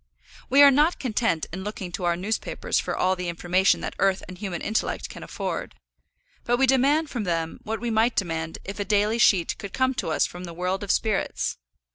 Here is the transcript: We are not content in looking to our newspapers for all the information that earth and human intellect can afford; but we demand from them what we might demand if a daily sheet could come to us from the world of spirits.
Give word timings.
We 0.49 0.63
are 0.63 0.71
not 0.71 0.97
content 0.97 1.45
in 1.53 1.63
looking 1.63 1.91
to 1.91 2.05
our 2.05 2.15
newspapers 2.15 2.79
for 2.79 2.97
all 2.97 3.15
the 3.15 3.29
information 3.29 3.81
that 3.81 3.93
earth 3.99 4.23
and 4.27 4.35
human 4.35 4.59
intellect 4.63 5.09
can 5.09 5.21
afford; 5.21 5.75
but 6.43 6.57
we 6.57 6.65
demand 6.65 7.11
from 7.11 7.23
them 7.23 7.59
what 7.65 7.79
we 7.79 7.91
might 7.91 8.15
demand 8.15 8.57
if 8.65 8.79
a 8.79 8.83
daily 8.83 9.19
sheet 9.19 9.55
could 9.59 9.73
come 9.73 9.93
to 9.93 10.09
us 10.09 10.25
from 10.25 10.45
the 10.45 10.55
world 10.55 10.81
of 10.83 10.89
spirits. 10.89 11.59